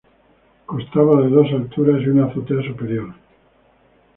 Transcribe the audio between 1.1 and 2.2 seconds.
de dos alturas y